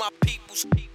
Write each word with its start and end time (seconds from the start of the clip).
my 0.00 0.08
peoples. 0.22 0.89